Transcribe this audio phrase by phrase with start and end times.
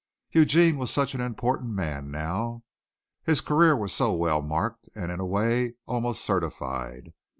[0.31, 2.63] Eugene was such an important man now.
[3.23, 7.13] His career was so well marked and in a way almost certified.